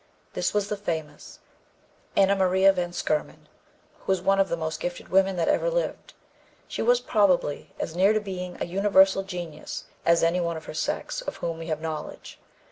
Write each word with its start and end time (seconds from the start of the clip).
This 0.33 0.51
was 0.51 0.67
the 0.67 0.77
famous 0.77 1.37
Anna 2.15 2.35
Maria 2.35 2.73
van 2.73 2.91
Schurman, 2.91 3.47
who 3.99 4.03
was 4.11 4.19
one 4.19 4.39
of 4.39 4.49
the 4.49 4.57
most 4.57 4.79
gifted 4.79 5.09
women 5.09 5.35
that 5.35 5.47
ever 5.47 5.69
lived. 5.69 6.15
She 6.67 6.81
was, 6.81 6.99
probably, 6.99 7.75
as 7.79 7.95
near 7.95 8.11
to 8.11 8.19
being 8.19 8.57
a 8.59 8.65
universal 8.65 9.21
genius 9.21 9.83
as 10.03 10.23
any 10.23 10.39
one 10.41 10.57
of 10.57 10.65
her 10.65 10.73
sex 10.73 11.21
of 11.21 11.35
whom 11.35 11.59
we 11.59 11.67
have 11.67 11.81
knowledge. 11.81 12.39